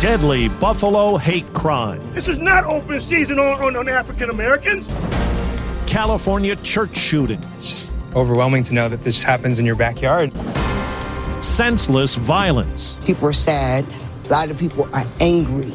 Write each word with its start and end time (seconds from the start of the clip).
Deadly 0.00 0.48
Buffalo 0.48 1.18
hate 1.18 1.44
crime. 1.52 2.00
This 2.14 2.26
is 2.26 2.38
not 2.38 2.64
open 2.64 3.02
season 3.02 3.38
on, 3.38 3.62
on, 3.62 3.76
on 3.76 3.86
African 3.86 4.30
Americans. 4.30 4.86
California 5.86 6.56
church 6.56 6.96
shooting. 6.96 7.38
It's 7.52 7.68
just 7.68 7.94
overwhelming 8.14 8.62
to 8.62 8.72
know 8.72 8.88
that 8.88 9.02
this 9.02 9.22
happens 9.22 9.58
in 9.58 9.66
your 9.66 9.74
backyard. 9.74 10.32
Senseless 11.42 12.14
violence. 12.14 12.98
People 13.04 13.28
are 13.28 13.34
sad. 13.34 13.84
A 14.24 14.28
lot 14.28 14.50
of 14.50 14.56
people 14.56 14.88
are 14.94 15.06
angry. 15.20 15.70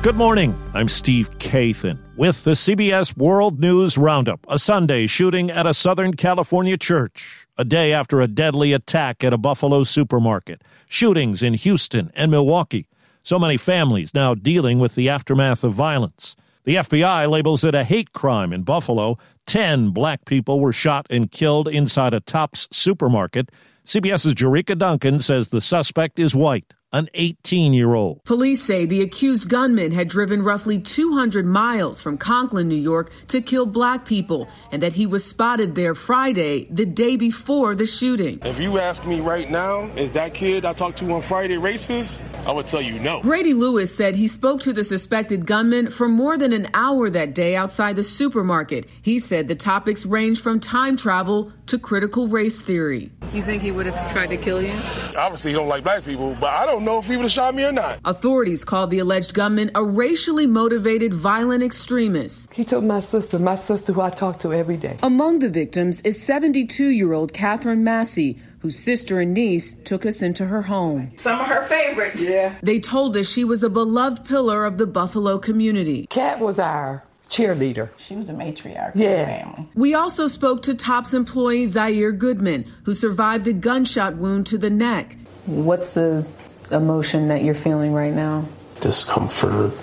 Good 0.00 0.16
morning. 0.16 0.58
I'm 0.72 0.88
Steve 0.88 1.30
Kathan 1.38 1.98
with 2.16 2.44
the 2.44 2.52
CBS 2.52 3.14
World 3.14 3.60
News 3.60 3.98
Roundup. 3.98 4.40
A 4.48 4.58
Sunday 4.58 5.06
shooting 5.06 5.50
at 5.50 5.66
a 5.66 5.74
Southern 5.74 6.14
California 6.14 6.78
church. 6.78 7.46
A 7.58 7.64
day 7.66 7.92
after 7.92 8.22
a 8.22 8.26
deadly 8.26 8.72
attack 8.72 9.22
at 9.22 9.34
a 9.34 9.38
Buffalo 9.38 9.84
supermarket. 9.84 10.62
Shootings 10.86 11.42
in 11.42 11.52
Houston 11.52 12.10
and 12.14 12.30
Milwaukee. 12.30 12.86
So 13.22 13.38
many 13.38 13.56
families 13.56 14.14
now 14.14 14.34
dealing 14.34 14.78
with 14.78 14.94
the 14.94 15.08
aftermath 15.08 15.64
of 15.64 15.72
violence. 15.72 16.36
The 16.64 16.76
FBI 16.76 17.28
labels 17.28 17.64
it 17.64 17.74
a 17.74 17.84
hate 17.84 18.12
crime 18.12 18.52
in 18.52 18.62
Buffalo. 18.62 19.18
Ten 19.46 19.90
black 19.90 20.24
people 20.24 20.60
were 20.60 20.72
shot 20.72 21.06
and 21.10 21.30
killed 21.30 21.68
inside 21.68 22.14
a 22.14 22.20
Tops 22.20 22.68
supermarket. 22.70 23.50
CBS's 23.84 24.34
Jericka 24.34 24.78
Duncan 24.78 25.18
says 25.18 25.48
the 25.48 25.60
suspect 25.60 26.18
is 26.18 26.34
white 26.34 26.72
an 26.92 27.08
18 27.14 27.72
year 27.72 27.94
old. 27.94 28.22
Police 28.24 28.62
say 28.62 28.86
the 28.86 29.02
accused 29.02 29.48
gunman 29.48 29.92
had 29.92 30.08
driven 30.08 30.42
roughly 30.42 30.78
200 30.78 31.46
miles 31.46 32.00
from 32.00 32.18
Conklin, 32.18 32.68
New 32.68 32.74
York 32.74 33.12
to 33.28 33.40
kill 33.40 33.66
black 33.66 34.04
people, 34.04 34.48
and 34.70 34.82
that 34.82 34.92
he 34.92 35.06
was 35.06 35.24
spotted 35.24 35.74
there 35.74 35.94
Friday, 35.94 36.66
the 36.70 36.86
day 36.86 37.16
before 37.16 37.74
the 37.74 37.86
shooting. 37.86 38.40
If 38.42 38.60
you 38.60 38.78
ask 38.78 39.06
me 39.06 39.20
right 39.20 39.50
now, 39.50 39.84
is 39.96 40.12
that 40.12 40.34
kid 40.34 40.64
I 40.64 40.72
talked 40.72 40.98
to 40.98 41.12
on 41.12 41.22
Friday 41.22 41.56
racist? 41.56 42.20
I 42.46 42.52
would 42.52 42.66
tell 42.66 42.82
you 42.82 42.98
no. 42.98 43.20
Brady 43.22 43.54
Lewis 43.54 43.94
said 43.94 44.16
he 44.16 44.28
spoke 44.28 44.60
to 44.62 44.72
the 44.72 44.84
suspected 44.84 45.46
gunman 45.46 45.90
for 45.90 46.08
more 46.08 46.36
than 46.36 46.52
an 46.52 46.68
hour 46.74 47.08
that 47.10 47.34
day 47.34 47.56
outside 47.56 47.96
the 47.96 48.02
supermarket. 48.02 48.86
He 49.02 49.18
said 49.18 49.48
the 49.48 49.54
topics 49.54 50.04
range 50.04 50.40
from 50.40 50.60
time 50.60 50.96
travel 50.96 51.52
to 51.72 51.78
critical 51.78 52.28
race 52.28 52.60
theory. 52.60 53.10
You 53.32 53.42
think 53.42 53.62
he 53.62 53.70
would 53.70 53.86
have 53.86 54.12
tried 54.12 54.26
to 54.28 54.36
kill 54.36 54.60
you? 54.60 54.74
Obviously, 55.16 55.52
he 55.52 55.56
don't 55.56 55.68
like 55.68 55.82
black 55.82 56.04
people, 56.04 56.36
but 56.38 56.52
I 56.52 56.66
don't 56.66 56.84
know 56.84 56.98
if 56.98 57.06
he 57.06 57.16
would 57.16 57.24
have 57.24 57.32
shot 57.32 57.54
me 57.54 57.64
or 57.64 57.72
not. 57.72 57.98
Authorities 58.04 58.62
called 58.62 58.90
the 58.90 58.98
alleged 58.98 59.32
gunman 59.32 59.70
a 59.74 59.82
racially 59.82 60.46
motivated 60.46 61.14
violent 61.14 61.62
extremist. 61.62 62.52
He 62.52 62.62
took 62.62 62.84
my 62.84 63.00
sister, 63.00 63.38
my 63.38 63.54
sister 63.54 63.94
who 63.94 64.02
I 64.02 64.10
talk 64.10 64.38
to 64.40 64.52
every 64.52 64.76
day. 64.76 64.98
Among 65.02 65.38
the 65.38 65.48
victims 65.48 66.02
is 66.02 66.22
72 66.22 66.88
year 66.88 67.14
old 67.14 67.32
Catherine 67.32 67.82
Massey, 67.84 68.38
whose 68.58 68.78
sister 68.78 69.18
and 69.18 69.32
niece 69.32 69.72
took 69.72 70.04
us 70.04 70.20
into 70.20 70.44
her 70.44 70.60
home. 70.60 71.12
Some 71.16 71.40
of 71.40 71.46
her 71.46 71.64
favorites. 71.64 72.28
Yeah. 72.28 72.54
They 72.62 72.80
told 72.80 73.16
us 73.16 73.32
she 73.32 73.44
was 73.44 73.62
a 73.62 73.70
beloved 73.70 74.26
pillar 74.26 74.66
of 74.66 74.76
the 74.76 74.86
Buffalo 74.86 75.38
community. 75.38 76.06
Cat 76.08 76.38
was 76.38 76.58
our 76.58 77.02
cheerleader. 77.32 77.88
She 77.98 78.14
was 78.14 78.28
a 78.28 78.34
matriarch 78.34 78.92
yeah. 78.94 79.08
of 79.08 79.18
the 79.20 79.32
family. 79.32 79.68
We 79.74 79.94
also 79.94 80.26
spoke 80.26 80.62
to 80.62 80.74
TOPS 80.74 81.14
employee 81.14 81.66
Zaire 81.66 82.12
Goodman, 82.12 82.64
who 82.84 82.92
survived 82.94 83.48
a 83.48 83.54
gunshot 83.54 84.16
wound 84.16 84.46
to 84.48 84.58
the 84.58 84.70
neck. 84.70 85.16
What's 85.46 85.90
the 85.90 86.26
emotion 86.70 87.28
that 87.28 87.42
you're 87.42 87.54
feeling 87.54 87.94
right 87.94 88.12
now? 88.12 88.44
Discomfort, 88.80 89.74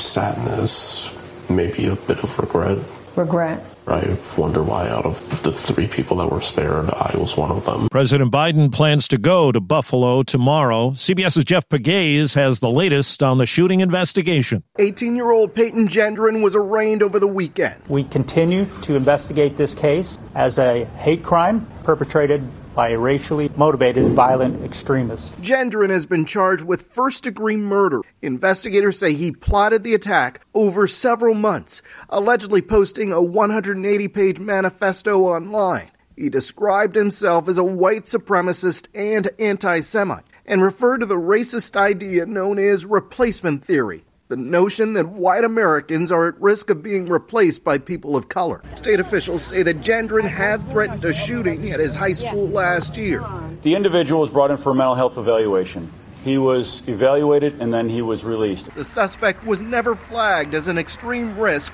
sadness, 0.00 1.12
maybe 1.50 1.86
a 1.86 1.96
bit 1.96 2.24
of 2.24 2.38
regret. 2.38 2.78
Regret. 3.14 3.62
I 3.88 4.18
wonder 4.36 4.62
why, 4.62 4.88
out 4.88 5.06
of 5.06 5.42
the 5.42 5.52
three 5.52 5.86
people 5.86 6.16
that 6.18 6.30
were 6.30 6.40
spared, 6.40 6.90
I 6.90 7.12
was 7.16 7.36
one 7.36 7.50
of 7.50 7.64
them. 7.64 7.88
President 7.88 8.32
Biden 8.32 8.72
plans 8.72 9.06
to 9.08 9.18
go 9.18 9.52
to 9.52 9.60
Buffalo 9.60 10.22
tomorrow. 10.22 10.90
CBS's 10.90 11.44
Jeff 11.44 11.68
Pegues 11.68 12.34
has 12.34 12.58
the 12.58 12.70
latest 12.70 13.22
on 13.22 13.38
the 13.38 13.46
shooting 13.46 13.80
investigation. 13.80 14.64
18 14.78 15.14
year 15.14 15.30
old 15.30 15.54
Peyton 15.54 15.88
Gendron 15.88 16.42
was 16.42 16.56
arraigned 16.56 17.02
over 17.02 17.20
the 17.20 17.26
weekend. 17.28 17.80
We 17.88 18.04
continue 18.04 18.66
to 18.82 18.96
investigate 18.96 19.56
this 19.56 19.74
case 19.74 20.18
as 20.34 20.58
a 20.58 20.84
hate 20.96 21.22
crime 21.22 21.66
perpetrated 21.84 22.42
by 22.76 22.90
a 22.90 22.98
racially 22.98 23.50
motivated 23.56 24.12
violent 24.12 24.62
extremist. 24.62 25.34
Gendron 25.40 25.88
has 25.90 26.04
been 26.06 26.26
charged 26.26 26.62
with 26.62 26.92
first 26.92 27.24
degree 27.24 27.56
murder. 27.56 28.02
Investigators 28.20 28.98
say 28.98 29.14
he 29.14 29.32
plotted 29.32 29.82
the 29.82 29.94
attack 29.94 30.44
over 30.54 30.86
several 30.86 31.34
months, 31.34 31.80
allegedly 32.10 32.60
posting 32.62 33.10
a 33.10 33.20
180 33.20 34.08
page 34.08 34.38
manifesto 34.38 35.22
online. 35.22 35.90
He 36.16 36.28
described 36.28 36.94
himself 36.94 37.48
as 37.48 37.58
a 37.58 37.64
white 37.64 38.04
supremacist 38.04 38.86
and 38.94 39.30
anti 39.38 39.80
Semite 39.80 40.24
and 40.44 40.62
referred 40.62 40.98
to 40.98 41.06
the 41.06 41.16
racist 41.16 41.76
idea 41.76 42.26
known 42.26 42.58
as 42.58 42.86
replacement 42.86 43.64
theory 43.64 44.05
the 44.28 44.36
notion 44.36 44.94
that 44.94 45.08
white 45.08 45.44
Americans 45.44 46.10
are 46.10 46.28
at 46.28 46.40
risk 46.40 46.68
of 46.70 46.82
being 46.82 47.06
replaced 47.06 47.62
by 47.62 47.78
people 47.78 48.16
of 48.16 48.28
color. 48.28 48.62
State 48.74 48.98
officials 48.98 49.44
say 49.44 49.62
that 49.62 49.80
Gendron 49.80 50.28
had 50.28 50.68
threatened 50.68 51.04
a 51.04 51.12
shooting 51.12 51.70
at 51.70 51.78
his 51.78 51.94
high 51.94 52.12
school 52.12 52.48
last 52.48 52.96
year. 52.96 53.24
The 53.62 53.74
individual 53.74 54.20
was 54.20 54.30
brought 54.30 54.50
in 54.50 54.56
for 54.56 54.72
a 54.72 54.74
mental 54.74 54.96
health 54.96 55.16
evaluation. 55.16 55.92
He 56.24 56.38
was 56.38 56.82
evaluated 56.88 57.60
and 57.60 57.72
then 57.72 57.88
he 57.88 58.02
was 58.02 58.24
released. 58.24 58.74
The 58.74 58.84
suspect 58.84 59.46
was 59.46 59.60
never 59.60 59.94
flagged 59.94 60.54
as 60.54 60.66
an 60.66 60.76
extreme 60.76 61.38
risk 61.38 61.72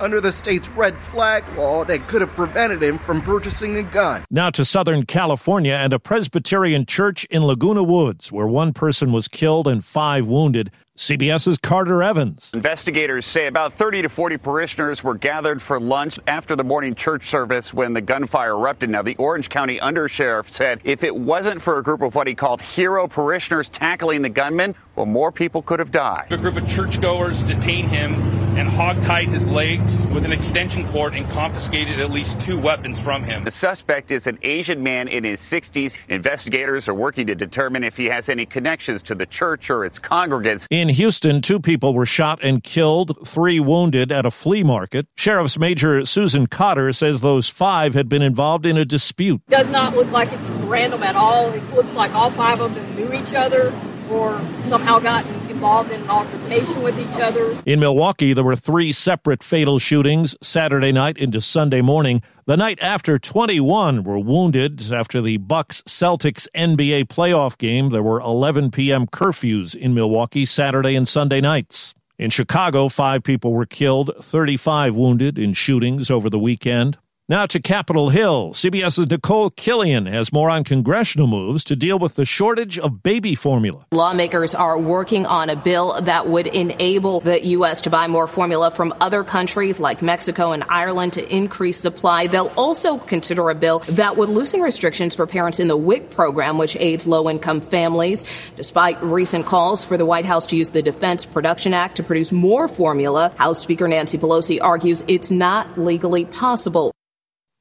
under 0.00 0.20
the 0.20 0.32
state's 0.32 0.68
red 0.70 0.94
flag 0.94 1.44
law 1.56 1.84
that 1.84 2.06
could 2.08 2.20
have 2.20 2.30
prevented 2.30 2.82
him 2.82 2.98
from 2.98 3.22
purchasing 3.22 3.76
a 3.76 3.82
gun. 3.82 4.24
Now 4.30 4.50
to 4.50 4.64
Southern 4.64 5.06
California 5.06 5.72
and 5.72 5.92
a 5.92 5.98
Presbyterian 5.98 6.84
church 6.84 7.24
in 7.30 7.44
Laguna 7.44 7.82
Woods, 7.82 8.32
where 8.32 8.46
one 8.46 8.72
person 8.72 9.12
was 9.12 9.28
killed 9.28 9.66
and 9.68 9.84
five 9.84 10.26
wounded. 10.26 10.70
CBS's 10.96 11.58
Carter 11.58 12.04
Evans. 12.04 12.52
Investigators 12.54 13.26
say 13.26 13.48
about 13.48 13.72
30 13.72 14.02
to 14.02 14.08
40 14.08 14.36
parishioners 14.36 15.02
were 15.02 15.14
gathered 15.14 15.60
for 15.60 15.80
lunch 15.80 16.20
after 16.28 16.54
the 16.54 16.62
morning 16.62 16.94
church 16.94 17.26
service 17.26 17.74
when 17.74 17.94
the 17.94 18.00
gunfire 18.00 18.52
erupted. 18.52 18.90
Now, 18.90 19.02
the 19.02 19.16
Orange 19.16 19.48
County 19.48 19.80
undersheriff 19.80 20.52
said 20.52 20.80
if 20.84 21.02
it 21.02 21.16
wasn't 21.16 21.60
for 21.60 21.78
a 21.78 21.82
group 21.82 22.00
of 22.00 22.14
what 22.14 22.28
he 22.28 22.36
called 22.36 22.62
hero 22.62 23.08
parishioners 23.08 23.68
tackling 23.68 24.22
the 24.22 24.28
gunman, 24.28 24.76
well, 24.94 25.06
more 25.06 25.32
people 25.32 25.62
could 25.62 25.80
have 25.80 25.90
died. 25.90 26.28
A 26.30 26.36
group 26.36 26.56
of 26.56 26.68
churchgoers 26.68 27.42
detained 27.42 27.88
him 27.88 28.43
and 28.56 28.68
hogtied 28.68 29.28
his 29.28 29.46
legs 29.46 30.00
with 30.12 30.24
an 30.24 30.32
extension 30.32 30.86
cord 30.88 31.14
and 31.14 31.28
confiscated 31.30 31.98
at 31.98 32.10
least 32.10 32.40
two 32.40 32.58
weapons 32.58 33.00
from 33.00 33.22
him. 33.22 33.44
The 33.44 33.50
suspect 33.50 34.10
is 34.10 34.26
an 34.26 34.38
Asian 34.42 34.82
man 34.82 35.08
in 35.08 35.24
his 35.24 35.40
60s. 35.40 35.96
Investigators 36.08 36.88
are 36.88 36.94
working 36.94 37.26
to 37.26 37.34
determine 37.34 37.82
if 37.84 37.96
he 37.96 38.06
has 38.06 38.28
any 38.28 38.46
connections 38.46 39.02
to 39.02 39.14
the 39.14 39.26
church 39.26 39.70
or 39.70 39.84
its 39.84 39.98
congregants. 39.98 40.66
In 40.70 40.88
Houston, 40.88 41.42
two 41.42 41.58
people 41.58 41.94
were 41.94 42.06
shot 42.06 42.38
and 42.42 42.62
killed, 42.62 43.26
three 43.26 43.58
wounded 43.58 44.12
at 44.12 44.24
a 44.24 44.30
flea 44.30 44.62
market. 44.62 45.06
Sheriff's 45.16 45.58
Major 45.58 46.04
Susan 46.06 46.46
Cotter 46.46 46.92
says 46.92 47.20
those 47.20 47.48
five 47.48 47.94
had 47.94 48.08
been 48.08 48.22
involved 48.22 48.66
in 48.66 48.76
a 48.76 48.84
dispute. 48.84 49.42
Does 49.48 49.68
not 49.70 49.94
look 49.94 50.10
like 50.10 50.32
it's 50.32 50.50
random 50.50 51.02
at 51.02 51.16
all. 51.16 51.52
It 51.52 51.62
looks 51.74 51.94
like 51.94 52.14
all 52.14 52.30
five 52.30 52.60
of 52.60 52.74
them 52.74 52.96
knew 52.96 53.12
each 53.12 53.34
other 53.34 53.72
or 54.10 54.40
somehow 54.60 54.98
got 54.98 55.24
involved 55.64 55.92
in 55.92 56.02
an 56.02 56.10
altercation 56.10 56.82
with 56.82 56.98
each 56.98 57.18
other. 57.22 57.56
In 57.64 57.80
Milwaukee, 57.80 58.34
there 58.34 58.44
were 58.44 58.54
three 58.54 58.92
separate 58.92 59.42
fatal 59.42 59.78
shootings 59.78 60.36
Saturday 60.42 60.92
night 60.92 61.16
into 61.16 61.40
Sunday 61.40 61.80
morning. 61.80 62.20
The 62.44 62.58
night 62.58 62.78
after, 62.82 63.18
21 63.18 64.04
were 64.04 64.18
wounded 64.18 64.92
after 64.92 65.22
the 65.22 65.38
Bucks 65.38 65.80
Celtics 65.88 66.46
NBA 66.54 67.04
playoff 67.04 67.56
game. 67.56 67.88
There 67.88 68.02
were 68.02 68.20
11 68.20 68.72
p.m. 68.72 69.06
curfews 69.06 69.74
in 69.74 69.94
Milwaukee 69.94 70.44
Saturday 70.44 70.94
and 70.96 71.08
Sunday 71.08 71.40
nights. 71.40 71.94
In 72.18 72.28
Chicago, 72.28 72.90
five 72.90 73.22
people 73.22 73.54
were 73.54 73.64
killed, 73.64 74.12
35 74.20 74.94
wounded 74.94 75.38
in 75.38 75.54
shootings 75.54 76.10
over 76.10 76.28
the 76.28 76.38
weekend. 76.38 76.98
Now 77.26 77.46
to 77.46 77.58
Capitol 77.58 78.10
Hill. 78.10 78.50
CBS's 78.52 79.06
Nikole 79.06 79.50
Killion 79.50 80.06
has 80.12 80.30
more 80.30 80.50
on 80.50 80.62
congressional 80.62 81.26
moves 81.26 81.64
to 81.64 81.74
deal 81.74 81.98
with 81.98 82.16
the 82.16 82.26
shortage 82.26 82.78
of 82.78 83.02
baby 83.02 83.34
formula. 83.34 83.86
Lawmakers 83.92 84.54
are 84.54 84.78
working 84.78 85.24
on 85.24 85.48
a 85.48 85.56
bill 85.56 85.98
that 86.02 86.28
would 86.28 86.46
enable 86.48 87.20
the 87.20 87.42
U.S. 87.46 87.80
to 87.80 87.88
buy 87.88 88.08
more 88.08 88.26
formula 88.26 88.70
from 88.70 88.92
other 89.00 89.24
countries 89.24 89.80
like 89.80 90.02
Mexico 90.02 90.52
and 90.52 90.64
Ireland 90.68 91.14
to 91.14 91.34
increase 91.34 91.78
supply. 91.78 92.26
They'll 92.26 92.52
also 92.58 92.98
consider 92.98 93.48
a 93.48 93.54
bill 93.54 93.78
that 93.88 94.18
would 94.18 94.28
loosen 94.28 94.60
restrictions 94.60 95.14
for 95.14 95.26
parents 95.26 95.58
in 95.58 95.68
the 95.68 95.78
WIC 95.78 96.10
program, 96.10 96.58
which 96.58 96.76
aids 96.76 97.06
low 97.06 97.30
income 97.30 97.62
families. 97.62 98.26
Despite 98.56 99.02
recent 99.02 99.46
calls 99.46 99.82
for 99.82 99.96
the 99.96 100.04
White 100.04 100.26
House 100.26 100.46
to 100.48 100.56
use 100.56 100.72
the 100.72 100.82
Defense 100.82 101.24
Production 101.24 101.72
Act 101.72 101.96
to 101.96 102.02
produce 102.02 102.30
more 102.30 102.68
formula, 102.68 103.32
House 103.38 103.60
Speaker 103.60 103.88
Nancy 103.88 104.18
Pelosi 104.18 104.58
argues 104.60 105.02
it's 105.08 105.30
not 105.30 105.78
legally 105.78 106.26
possible. 106.26 106.93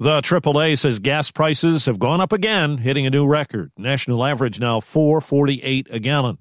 The 0.04 0.20
AAA 0.20 0.78
says 0.80 1.00
gas 1.00 1.32
prices 1.32 1.86
have 1.86 1.98
gone 1.98 2.20
up 2.20 2.34
again, 2.34 2.80
hitting 2.80 3.08
a 3.08 3.10
new 3.10 3.26
record. 3.26 3.72
National 3.78 4.26
average 4.26 4.60
now 4.60 4.82
4.48 4.82 5.90
a 5.90 6.00
gallon. 6.00 6.40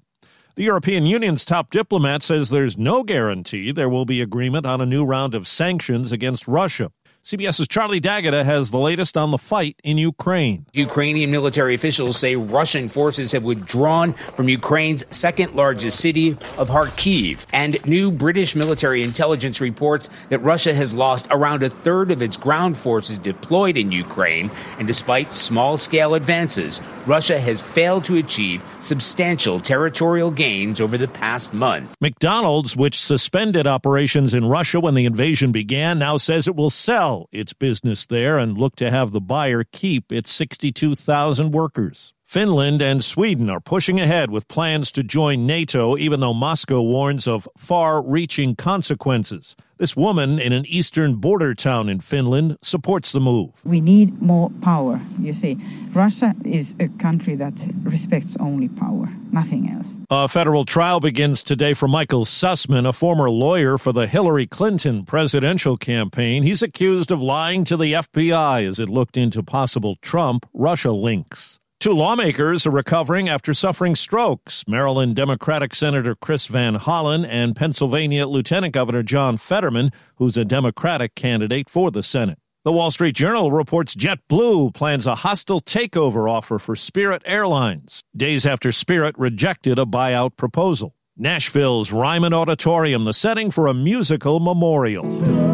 The 0.55 0.63
European 0.63 1.05
Union's 1.05 1.45
top 1.45 1.69
diplomat 1.69 2.23
says 2.23 2.49
there's 2.49 2.77
no 2.77 3.03
guarantee 3.05 3.71
there 3.71 3.87
will 3.87 4.03
be 4.03 4.19
agreement 4.19 4.65
on 4.65 4.81
a 4.81 4.85
new 4.85 5.05
round 5.05 5.33
of 5.33 5.47
sanctions 5.47 6.11
against 6.11 6.45
Russia. 6.45 6.91
CBS's 7.25 7.69
Charlie 7.69 8.01
D'Agata 8.01 8.43
has 8.43 8.69
the 8.69 8.77
latest 8.77 9.15
on 9.15 9.31
the 9.31 9.37
fight 9.37 9.79
in 9.81 9.97
Ukraine. 9.97 10.65
Ukrainian 10.73 11.31
military 11.31 11.73
officials 11.73 12.19
say 12.19 12.35
Russian 12.35 12.89
forces 12.89 13.31
have 13.31 13.43
withdrawn 13.43 14.11
from 14.35 14.49
Ukraine's 14.49 15.05
second 15.15 15.55
largest 15.55 16.01
city 16.01 16.31
of 16.57 16.69
Kharkiv. 16.69 17.45
And 17.53 17.83
new 17.85 18.11
British 18.11 18.55
military 18.55 19.03
intelligence 19.03 19.61
reports 19.61 20.09
that 20.27 20.39
Russia 20.39 20.73
has 20.73 20.93
lost 20.93 21.29
around 21.31 21.63
a 21.63 21.69
third 21.69 22.11
of 22.11 22.21
its 22.21 22.35
ground 22.35 22.75
forces 22.75 23.19
deployed 23.19 23.77
in 23.77 23.93
Ukraine. 23.93 24.51
And 24.77 24.85
despite 24.85 25.31
small 25.31 25.77
scale 25.77 26.15
advances, 26.15 26.81
Russia 27.05 27.39
has 27.39 27.61
failed 27.61 28.03
to 28.03 28.17
achieve 28.17 28.61
substantial 28.81 29.61
territorial 29.61 30.29
gains 30.29 30.81
over 30.81 30.97
the 30.97 31.07
past 31.07 31.53
month. 31.53 31.95
McDonald's, 32.01 32.75
which 32.75 32.99
suspended 32.99 33.65
operations 33.65 34.33
in 34.33 34.43
Russia 34.43 34.81
when 34.81 34.93
the 34.93 35.05
invasion 35.05 35.53
began, 35.53 35.99
now 35.99 36.17
says 36.17 36.49
it 36.49 36.55
will 36.57 36.69
sell 36.69 37.12
its 37.31 37.53
business 37.53 38.05
there 38.05 38.37
and 38.37 38.57
look 38.57 38.75
to 38.77 38.91
have 38.91 39.11
the 39.11 39.21
buyer 39.21 39.63
keep 39.63 40.11
its 40.11 40.31
62,000 40.31 41.51
workers. 41.51 42.13
Finland 42.33 42.81
and 42.81 43.03
Sweden 43.03 43.47
are 43.47 43.59
pushing 43.59 43.99
ahead 43.99 44.31
with 44.31 44.47
plans 44.47 44.91
to 44.91 45.03
join 45.03 45.45
NATO, 45.45 45.95
even 45.95 46.19
though 46.19 46.33
Moscow 46.33 46.81
warns 46.81 47.27
of 47.27 47.47
far 47.55 48.01
reaching 48.01 48.55
consequences. 48.55 49.55
This 49.77 49.95
woman 49.95 50.39
in 50.39 50.51
an 50.51 50.65
eastern 50.65 51.17
border 51.17 51.53
town 51.53 51.89
in 51.89 51.99
Finland 51.99 52.57
supports 52.63 53.11
the 53.11 53.19
move. 53.19 53.63
We 53.63 53.81
need 53.81 54.19
more 54.19 54.49
power, 54.61 54.99
you 55.19 55.31
see. 55.31 55.59
Russia 55.91 56.33
is 56.43 56.75
a 56.79 56.87
country 56.97 57.35
that 57.35 57.53
respects 57.83 58.35
only 58.39 58.67
power, 58.67 59.09
nothing 59.31 59.69
else. 59.69 59.93
A 60.09 60.27
federal 60.27 60.65
trial 60.65 60.99
begins 60.99 61.43
today 61.43 61.75
for 61.75 61.87
Michael 61.87 62.25
Sussmann, 62.25 62.87
a 62.89 62.93
former 62.93 63.29
lawyer 63.29 63.77
for 63.77 63.93
the 63.93 64.07
Hillary 64.07 64.47
Clinton 64.47 65.05
presidential 65.05 65.77
campaign. 65.77 66.41
He's 66.41 66.63
accused 66.63 67.11
of 67.11 67.21
lying 67.21 67.63
to 67.65 67.77
the 67.77 67.93
FBI 67.93 68.67
as 68.67 68.79
it 68.79 68.89
looked 68.89 69.17
into 69.17 69.43
possible 69.43 69.97
Trump 70.01 70.47
Russia 70.51 70.91
links. 70.91 71.59
Two 71.83 71.91
lawmakers 71.91 72.65
are 72.65 72.71
recovering 72.71 73.27
after 73.27 73.53
suffering 73.53 73.93
strokes. 73.93 74.63
Maryland 74.69 75.17
Democratic 75.17 75.75
Senator 75.75 76.15
Chris 76.15 76.47
Van 76.47 76.75
Hollen 76.77 77.27
and 77.27 77.57
Pennsylvania 77.57 78.25
Lieutenant 78.25 78.73
Governor 78.73 79.03
John 79.03 79.35
Fetterman, 79.35 79.91
who's 80.15 80.37
a 80.37 80.45
Democratic 80.45 81.13
candidate 81.13 81.69
for 81.69 81.91
the 81.91 82.01
Senate. 82.01 82.39
The 82.63 82.71
Wall 82.71 82.89
Street 82.89 83.17
Journal 83.17 83.51
reports 83.51 83.95
JetBlue 83.95 84.73
plans 84.73 85.05
a 85.05 85.15
hostile 85.15 85.59
takeover 85.59 86.31
offer 86.31 86.57
for 86.57 86.77
Spirit 86.77 87.21
Airlines, 87.25 88.01
days 88.15 88.45
after 88.45 88.71
Spirit 88.71 89.19
rejected 89.19 89.77
a 89.77 89.83
buyout 89.83 90.37
proposal. 90.37 90.95
Nashville's 91.17 91.91
Ryman 91.91 92.33
Auditorium, 92.33 93.03
the 93.03 93.11
setting 93.11 93.51
for 93.51 93.67
a 93.67 93.73
musical 93.73 94.39
memorial. 94.39 95.52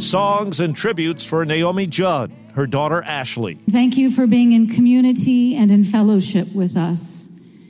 Songs 0.00 0.60
and 0.60 0.74
tributes 0.74 1.24
for 1.24 1.44
Naomi 1.44 1.86
Judd, 1.86 2.32
her 2.54 2.66
daughter 2.66 3.02
Ashley. 3.02 3.58
Thank 3.70 3.96
you 3.96 4.10
for 4.10 4.26
being 4.26 4.52
in 4.52 4.68
community 4.68 5.56
and 5.56 5.70
in 5.70 5.84
fellowship 5.84 6.52
with 6.54 6.76
us 6.76 7.28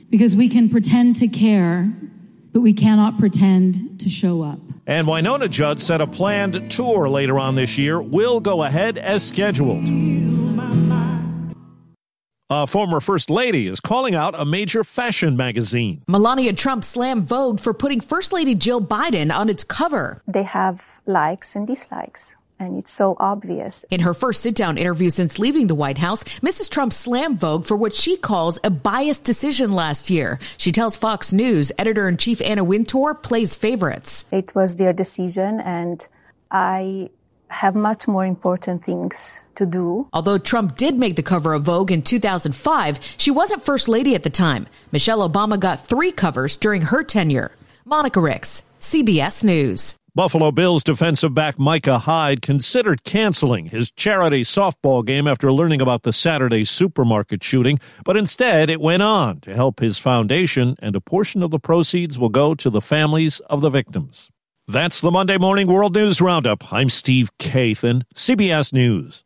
because 0.09 0.35
we 0.35 0.49
can 0.49 0.69
pretend 0.69 1.15
to 1.17 1.27
care, 1.27 1.91
but 2.51 2.61
we 2.61 2.73
cannot 2.73 3.17
pretend 3.17 3.99
to 3.99 4.09
show 4.09 4.43
up. 4.43 4.59
And 4.87 5.07
Wynonna 5.07 5.49
Judd 5.49 5.79
said 5.79 6.01
a 6.01 6.07
planned 6.07 6.71
tour 6.71 7.07
later 7.07 7.37
on 7.39 7.55
this 7.55 7.77
year 7.77 8.01
will 8.01 8.39
go 8.39 8.63
ahead 8.63 8.97
as 8.97 9.25
scheduled. 9.27 9.85
A 12.53 12.67
former 12.67 12.99
First 12.99 13.29
Lady 13.29 13.65
is 13.65 13.79
calling 13.79 14.13
out 14.13 14.37
a 14.37 14.43
major 14.43 14.83
fashion 14.83 15.37
magazine. 15.37 16.01
Melania 16.05 16.51
Trump 16.51 16.83
slammed 16.83 17.23
Vogue 17.23 17.61
for 17.61 17.73
putting 17.73 18.01
First 18.01 18.33
Lady 18.33 18.55
Jill 18.55 18.81
Biden 18.81 19.33
on 19.33 19.47
its 19.47 19.63
cover. 19.63 20.21
They 20.27 20.43
have 20.43 20.99
likes 21.05 21.55
and 21.55 21.65
dislikes 21.65 22.35
and 22.59 22.77
it's 22.77 22.91
so 22.91 23.15
obvious. 23.21 23.85
In 23.89 24.01
her 24.01 24.13
first 24.13 24.41
sit 24.41 24.53
down 24.53 24.77
interview 24.77 25.09
since 25.09 25.39
leaving 25.39 25.67
the 25.67 25.75
White 25.75 25.97
House, 25.97 26.25
Mrs. 26.41 26.69
Trump 26.69 26.91
slammed 26.91 27.39
Vogue 27.39 27.65
for 27.65 27.77
what 27.77 27.93
she 27.93 28.17
calls 28.17 28.59
a 28.65 28.69
biased 28.69 29.23
decision 29.23 29.71
last 29.71 30.09
year. 30.09 30.37
She 30.57 30.73
tells 30.73 30.97
Fox 30.97 31.31
News 31.31 31.71
editor 31.79 32.09
in 32.09 32.17
chief 32.17 32.41
Anna 32.41 32.65
Wintour 32.65 33.15
plays 33.15 33.55
favorites. 33.55 34.25
It 34.29 34.53
was 34.53 34.75
their 34.75 34.91
decision, 34.91 35.61
and 35.61 36.05
I 36.51 37.09
have 37.51 37.75
much 37.75 38.07
more 38.07 38.25
important 38.25 38.83
things 38.83 39.43
to 39.55 39.65
do. 39.65 40.07
Although 40.13 40.37
Trump 40.37 40.77
did 40.77 40.97
make 40.97 41.15
the 41.15 41.23
cover 41.23 41.53
of 41.53 41.63
Vogue 41.63 41.91
in 41.91 42.01
2005, 42.01 42.99
she 43.17 43.29
wasn't 43.29 43.63
first 43.63 43.87
lady 43.87 44.15
at 44.15 44.23
the 44.23 44.29
time. 44.29 44.67
Michelle 44.91 45.27
Obama 45.29 45.59
got 45.59 45.85
three 45.85 46.11
covers 46.11 46.57
during 46.57 46.81
her 46.81 47.03
tenure. 47.03 47.51
Monica 47.85 48.21
Ricks, 48.21 48.63
CBS 48.79 49.43
News. 49.43 49.95
Buffalo 50.13 50.51
Bills 50.51 50.83
defensive 50.83 51.33
back 51.33 51.57
Micah 51.57 51.99
Hyde 51.99 52.41
considered 52.41 53.05
canceling 53.05 53.67
his 53.67 53.91
charity 53.91 54.43
softball 54.43 55.05
game 55.05 55.25
after 55.25 55.53
learning 55.53 55.79
about 55.79 56.03
the 56.03 56.11
Saturday 56.11 56.65
supermarket 56.65 57.41
shooting, 57.41 57.79
but 58.03 58.17
instead 58.17 58.69
it 58.69 58.81
went 58.81 59.03
on 59.03 59.39
to 59.39 59.55
help 59.55 59.79
his 59.79 59.99
foundation, 59.99 60.75
and 60.79 60.97
a 60.97 61.01
portion 61.01 61.41
of 61.41 61.51
the 61.51 61.59
proceeds 61.59 62.19
will 62.19 62.27
go 62.27 62.53
to 62.55 62.69
the 62.69 62.81
families 62.81 63.39
of 63.41 63.61
the 63.61 63.69
victims. 63.69 64.29
That's 64.71 65.01
the 65.01 65.11
Monday 65.11 65.37
Morning 65.37 65.67
World 65.67 65.95
News 65.95 66.21
Roundup. 66.21 66.71
I'm 66.71 66.89
Steve 66.89 67.29
Kathan, 67.39 68.03
CBS 68.15 68.71
News. 68.71 69.25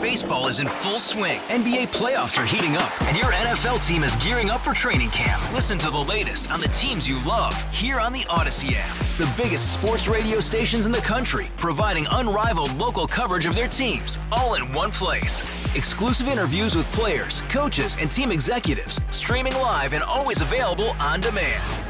Baseball 0.00 0.46
is 0.46 0.60
in 0.60 0.68
full 0.68 1.00
swing. 1.00 1.40
NBA 1.48 1.88
playoffs 1.88 2.40
are 2.40 2.46
heating 2.46 2.76
up, 2.76 3.02
and 3.02 3.16
your 3.16 3.32
NFL 3.32 3.84
team 3.84 4.04
is 4.04 4.14
gearing 4.22 4.48
up 4.48 4.62
for 4.62 4.72
training 4.72 5.10
camp. 5.10 5.42
Listen 5.52 5.78
to 5.78 5.90
the 5.90 5.98
latest 5.98 6.48
on 6.52 6.60
the 6.60 6.68
teams 6.68 7.08
you 7.08 7.18
love 7.24 7.56
here 7.74 7.98
on 7.98 8.12
the 8.12 8.20
Audacy 8.28 8.74
app. 8.76 8.94
The 9.18 9.28
biggest 9.36 9.72
sports 9.72 10.06
radio 10.06 10.38
stations 10.38 10.86
in 10.86 10.92
the 10.92 10.98
country, 10.98 11.48
providing 11.56 12.06
unrivaled 12.12 12.72
local 12.76 13.08
coverage 13.08 13.46
of 13.46 13.56
their 13.56 13.66
teams, 13.66 14.20
all 14.30 14.54
in 14.54 14.72
one 14.72 14.92
place. 14.92 15.42
Exclusive 15.74 16.28
interviews 16.28 16.76
with 16.76 16.86
players, 16.92 17.40
coaches, 17.48 17.96
and 18.00 18.08
team 18.08 18.30
executives, 18.30 19.00
streaming 19.10 19.54
live 19.54 19.92
and 19.92 20.04
always 20.04 20.40
available 20.40 20.90
on 21.00 21.18
demand. 21.18 21.89